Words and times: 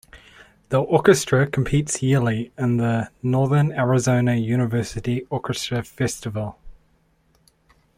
The 0.69 0.79
orchestra 0.79 1.45
competes 1.45 2.01
yearly 2.01 2.51
in 2.57 2.77
the 2.77 3.11
Northern 3.21 3.71
Arizona 3.71 4.33
University 4.33 5.27
Orchestra 5.29 5.83
Festival. 5.83 6.57